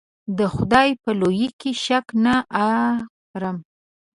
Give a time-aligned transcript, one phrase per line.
[0.37, 2.35] د خدای په لویي کې شک نه
[3.35, 3.57] ارم.